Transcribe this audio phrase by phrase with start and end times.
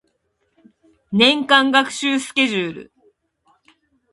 [1.11, 2.91] 年間学習スケジュール